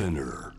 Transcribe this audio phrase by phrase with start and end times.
[0.00, 0.52] Spinner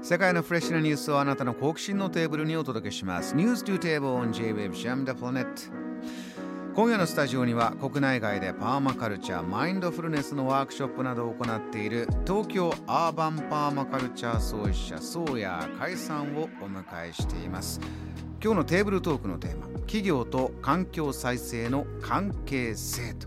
[0.00, 3.34] 世界のフレッシュなニュースをあなたの好奇心のテーブルにお届けします。
[3.34, 5.46] News to Table on J-Wave Jam the Planet
[6.76, 15.44] 今夜のスタジオには国内外でパーマカルチャーマインドフルネスのワークショップなどを行っている東京アーバンパーマカルチャー創始者宗谷
[15.80, 17.80] 海さんをお迎えしています。
[18.40, 23.26] 今日のテーブルトークのテーマ企業と環境再生の関係性と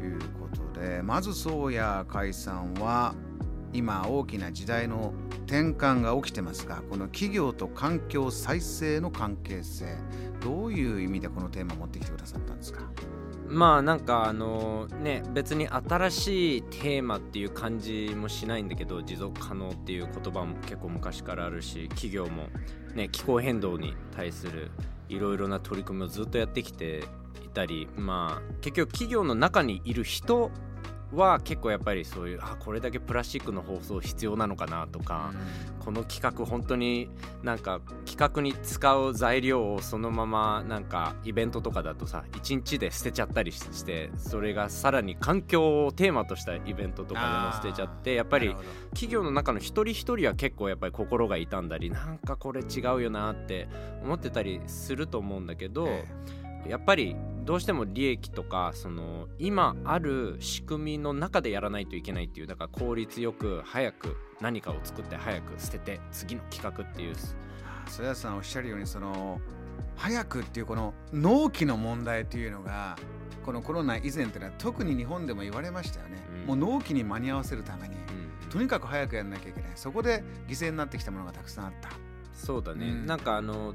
[0.00, 0.39] いう
[0.80, 3.14] ことでまず宗谷海さんは
[3.72, 5.12] 今大きな時代の
[5.46, 9.96] 転換が起きてますがこの企業と環境再生の関係性
[10.40, 12.80] どういう意味でこのテーマを持ってきてくださったんですか？
[13.46, 22.48] まあなんかあのね別に新しいテーマっていう感じもしないんだけど持続可能っていう言葉も結構昔からあるし企業も
[22.94, 24.70] ね気候変動に対する
[25.08, 27.04] いろいろな取り組みをずっとやってきて
[27.44, 30.52] いたりまあ結局企業の中にいる人
[31.12, 35.32] は結構やっぱりそういうあこれだけプラスチックの包装必要なのかなとか、
[35.80, 37.10] この企画本当に
[37.42, 48.54] なんか企画に使う材料をそのままなんかイベントとかだとさ1日で捨てちゃったりしてそれがさらに環境をテーマとしたイベントとかでも捨てちゃってやっぱり
[48.90, 53.68] 企業の中の一人一人は結構やっぱり心が痛んだりなんかこれ違うよなって
[54.02, 56.04] 思ってたりすると思うんだけど、え
[56.66, 67.14] やっぱりどうしても利益とかその今ある仕組みの中でやらないといけないっていうだから効率よく早く何かを作って早く捨てて次の企画っていう。
[67.88, 69.40] 曽谷さんおっしゃるようにその
[69.96, 72.96] 早くっていうこの納期の問題というのが
[73.44, 76.46] このコロナ以前というのは特に日本でも言われましたよね、うん。
[76.46, 77.96] もう納期に間に合わせるために。
[77.96, 78.48] うん。
[78.48, 79.70] とにかく早くやらなきゃいけない。
[79.74, 81.90] そこで犠牲になってきたものがたくさんあった。
[82.32, 83.06] そうだね、うん。
[83.06, 83.74] なんかあの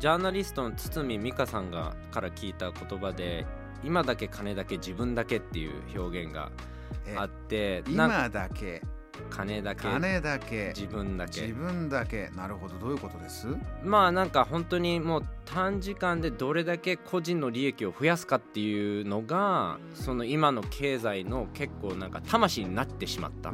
[0.00, 3.46] ジャーナリストの堤美香さんがから聞いた言葉で
[3.82, 6.50] 今だけ金だけ自分だけっていう表現が
[7.06, 8.82] えあって今だけ。
[9.30, 10.72] 金だけ金だけ。
[10.74, 11.42] 自分だけ。
[11.42, 12.30] 自分だけ。
[12.34, 12.76] なるほど。
[12.78, 13.46] どういうことです？
[13.84, 23.52] まあなんか本当にもう短時間でどれだけ個人の利益を増やすかっていうのがその今の経済の結構なんか魂になってしまった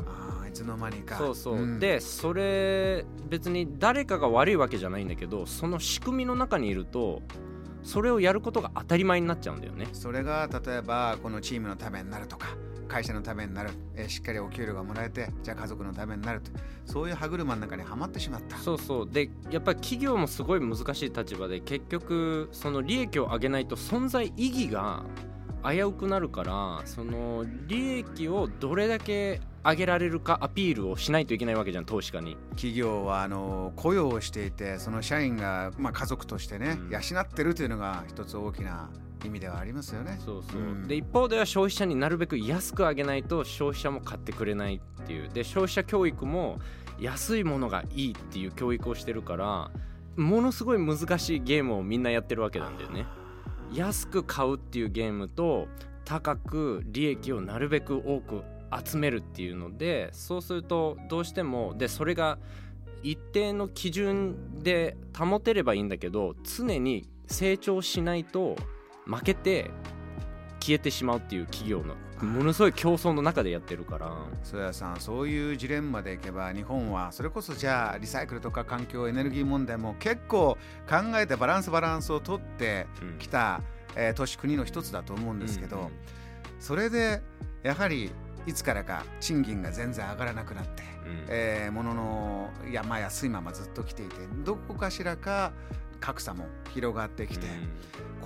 [0.51, 1.17] いつの間にか。
[1.17, 1.79] そうそう、ん。
[1.79, 7.23] でそれ別に誰かが悪いわけじゃないんだけどその仕組みの中にいると
[7.83, 9.87] それをやることが当たり前になっちゃうんだよね。
[9.93, 12.49] それが例えばこのチームのためになるとか
[12.89, 16.51] 会社のためになる、えーしっかりお給料がもらえてじゃあ家族のためになると。
[16.85, 18.57] そういう歯車の中にはまってしまった。
[18.57, 19.09] そうそう。
[19.09, 25.05] でやっぱり企業もすごい難しい立場で結局その利益を上げないと存在意義が
[25.63, 32.37] 危うくなるからその利益をどれだけ上げられるかアピールをしないといけないわけじゃん投資家に。
[32.51, 36.91] 企業はあの雇用をしていてその社員が、まあ、家族としてね、うん。
[36.91, 38.89] 養ってるというのが一つ大きな
[39.25, 40.19] 意味ではありますよね。
[40.25, 40.89] そうそう、うん。
[40.89, 45.29] で一方では消費者になるべく安く上げないと消費者も買ってくれないっていう。
[45.29, 46.59] で消費者教育も
[46.99, 49.71] 安いものがいいっていう教育をしてるから
[50.17, 53.07] ものすごい難しいゲームをみんなやってるわけなんだよね。
[53.73, 55.69] 安く買うっていうゲームと
[56.05, 58.43] 高く利益をなるべく多く
[58.85, 62.39] 集めるっていうのでそうするとどうしてもでそれが
[63.03, 68.57] 一定の基準で保てればいいんだけど常に成長しないと
[69.07, 69.71] 負けて
[70.61, 71.95] 消えてしまうっていう企業の
[72.25, 74.13] ものすごい競争の中でやってるから。
[74.43, 80.59] 曽谷さんそういうジレンマでいけば日本はそれこそじゃあリサイクルとか環境エネルギー問題も結構
[80.89, 83.19] 考えてバランスバランスをとってうん。
[83.19, 83.63] きた、
[83.97, 85.91] えー都市国の一つだと思うんですけど、うんうん。
[86.59, 87.23] それで
[87.63, 88.11] やはり
[88.47, 91.25] いつからか賃金が全然上がらなくなって、うん。
[91.29, 94.15] えー物のいやまあ安いままずっと来ていて
[94.45, 95.53] どこかしらか
[96.01, 97.47] 格差も広がってきて、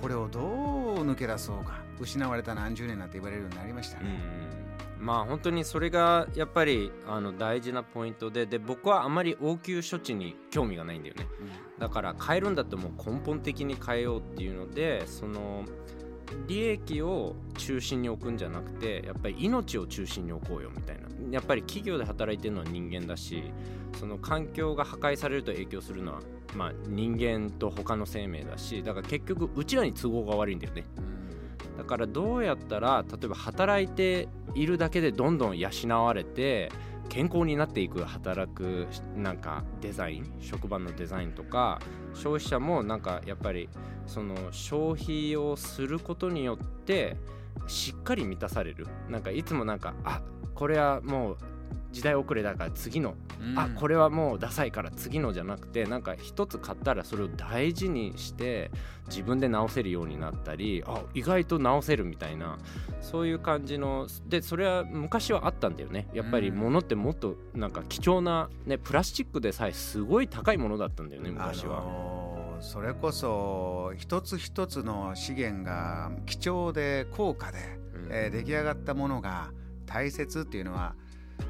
[0.01, 4.19] これをどう抜け出そうか失われた何十年なんて言われるようになりましたうんね。
[4.99, 5.05] うん。
[5.05, 11.27] まあ本当にそれがやっぱりあの大事なポイントでで僕はあまり応急処置に興味がないんだよね。
[11.77, 15.65] だから変えるんだってもう根本的に変えようっていうのでその
[16.47, 21.05] 利益を中心に置くんじゃなくてやっぱり命を中心に置こうよみたいな。
[21.31, 23.43] やっぱり企業で働いてるのは人間だし
[23.99, 26.21] その環境が破壊されると影響するのは、
[26.55, 30.85] まあ、人間と他の生命だしだから結局うちらに都合が悪いんだよね。
[31.77, 35.69] だからどうやったら例えば働いているだけでどんどん養
[36.03, 36.71] われて
[37.09, 41.79] 健康になっていく働くなんかデザイン職場のデザインとか
[42.13, 43.69] 消費者もなんかやっぱり
[44.07, 47.17] その消費をすることによって
[47.67, 48.87] しっかり満たされる。
[49.09, 50.21] なんかいつもなんかあ
[50.53, 51.37] これはもう
[51.95, 53.57] 時代遅れだから次の、うん。
[53.57, 58.69] あこれはもうダサいから次のじゃなくてなんか一つ買ったらそれを大事にして
[59.07, 62.57] 自分で直せるようになったりあ意外と直せるみたいな
[62.99, 66.09] そういう感じのでそれは昔はあったんだよね。
[66.13, 66.57] やっぱりうん。
[66.57, 71.77] 物ってもっとなんか貴重な、ね、プラスチックでさえすごい高いものだったんだよね昔は。
[71.77, 77.57] あのーそれこそ一つ一つの資源が貴重で高価で、
[77.93, 78.09] うん。
[78.11, 79.51] えー出来上がったものが
[79.85, 80.95] 大切っていうのは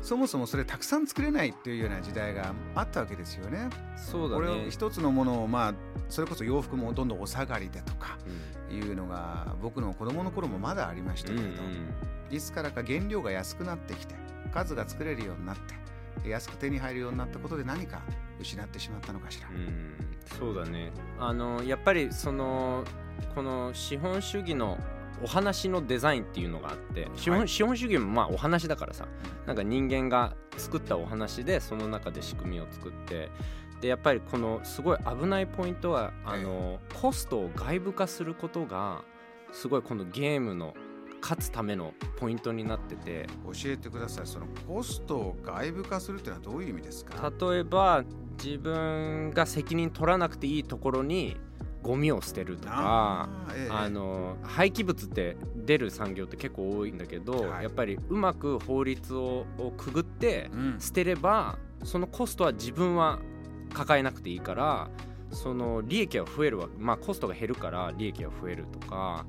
[0.05, 3.69] そもそもそれたくさん作れないっていうような時代があったわけですよね。
[3.97, 5.73] そうだこれをね一つのものをまあ
[6.09, 8.17] それこそ洋服もどんどんお下がりでとか
[8.69, 8.77] うん。
[8.77, 11.63] いうのが僕の子供の頃もまだありましたうんけれど、
[12.31, 14.15] いつからか原料が安くなってきて
[14.53, 15.55] 数が作れるようになっ
[16.23, 18.01] て安く手に入るようになったことで何か
[18.39, 19.49] 失ってしまったのかしら。
[19.49, 19.93] うん。
[20.37, 20.91] そうだね。
[21.19, 22.83] あのやっぱりその
[23.33, 24.77] この資本主義の
[25.23, 27.47] お話のデザインっていうのがあって資本,、はい。
[27.47, 29.07] 資本主義もまあお話だからさ
[29.45, 33.29] なんか人間が作ったお話でその中で仕組みを作って
[33.81, 39.03] でやっぱりこのすごい危ないポイントはあの、コストを外部化することが
[39.51, 40.73] すごいこのゲームの
[41.21, 43.27] 勝つためのポイントになってて。
[43.45, 44.27] 教えてください。
[44.27, 47.31] そのコストを外部化するっていうのはどういう意味ですか？
[47.51, 48.03] 例えば
[48.43, 51.35] 自分が責任取らなくていいところに
[51.85, 53.29] ゴミを捨てるとか
[53.69, 57.63] あの廃棄物って出る産業って結構多いんだけど、はい。
[57.63, 60.75] やっぱりうまく法律ををくぐってうん。
[60.79, 63.19] 捨てればそのコストは自分は
[63.71, 64.89] 抱えなくていいから
[65.31, 69.25] その利益は増えるわまあコストが減るから利益が増えるとか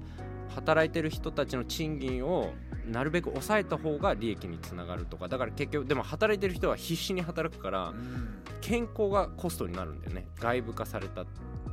[0.55, 2.55] 働いてる人たちの賃金を
[2.87, 8.37] なるべく抑えた方が利益につながるとかだから結局でも働いてる人は必死に働くからうん。
[8.63, 10.27] 健康がコストになるんだよね。
[10.41, 11.25] 外部化された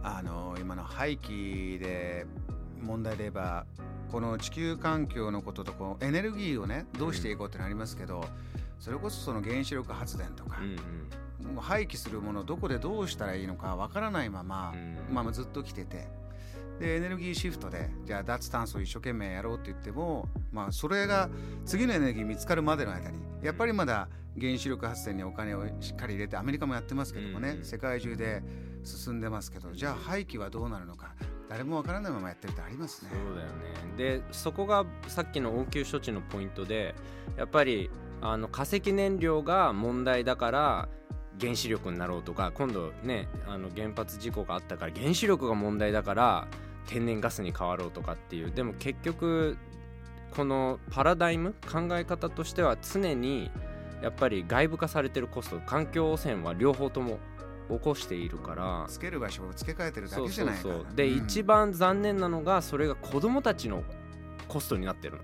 [0.03, 2.25] あの今の廃棄で
[2.81, 3.65] 問題で言えば
[4.11, 8.25] この地球環境のこととこうエネルギーをねどうしていこうってなりますけど、
[8.79, 10.59] それこそその原子力発電とか
[11.41, 14.77] もう廃棄するものをどこでどうしたらいいのかわからないまま、う
[15.11, 15.13] ん。
[15.13, 16.07] まあ、ずっと来てて。
[16.79, 21.29] でエネルギーシフトでじゃあ脱炭素を一生懸命やろうって言っても、まあ、それが
[21.65, 24.09] 次のエネルギー見つかるまでの間にやっぱりまだ
[24.41, 27.63] 原子力発電にお金をしっかり入れてアメリカもやってますけどもね、うん。
[27.63, 28.41] 世界中で
[28.83, 31.13] 進んでますけどじゃあ廃棄はどうなるのか
[31.49, 33.11] 誰もわからないままやってるってありますね。
[33.11, 33.53] そうだよね。
[33.97, 36.95] でそこがさっきの応急処置のポイントで
[37.37, 37.89] やっぱり
[38.21, 40.89] あの化石燃料が問題だから
[41.39, 46.47] 原子力になろうとか今度ねあの原発事故があったから原子力が問題だから
[46.87, 48.51] 天然ガスに変わろうとかっていう。
[48.51, 49.57] でも結局
[50.35, 53.51] このパラダイム考え方としては常に
[54.01, 57.19] やっぱり外部化されてるコスト環境汚染は両方とも
[57.69, 60.85] 起こしているからつける場所を付け替えてるだそうそうけじゃないかそう。
[60.95, 61.25] で、うん。
[61.25, 63.83] 一番残念なのがそれが子供たちの
[64.47, 65.17] コストになってる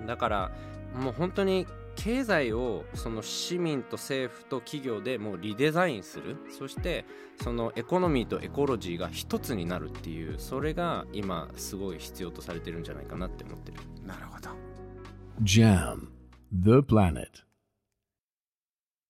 [0.00, 0.06] の。
[0.06, 0.52] だから
[0.94, 6.36] もう本当に経済をその市民と政府と企業でもうリデザインする。
[6.56, 7.04] そして
[7.42, 10.38] そのエコノミーとエコロジーが一つになるっていう。
[10.38, 13.78] それが今すごい必要とされてるんじゃないかなって思ってる。
[14.06, 14.50] なるほど。
[15.42, 16.08] Jam,
[16.52, 17.49] the planet.